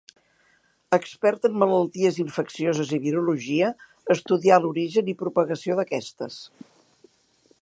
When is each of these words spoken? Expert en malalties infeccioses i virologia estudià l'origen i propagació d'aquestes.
Expert 0.97 1.45
en 1.49 1.59
malalties 1.63 2.17
infeccioses 2.23 2.95
i 2.99 3.01
virologia 3.05 3.71
estudià 4.19 4.61
l'origen 4.65 5.15
i 5.15 5.19
propagació 5.25 5.81
d'aquestes. 5.83 6.45